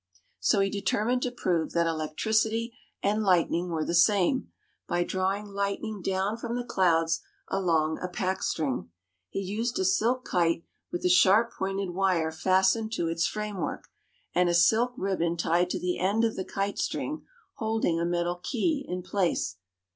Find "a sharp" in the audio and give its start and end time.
11.05-11.51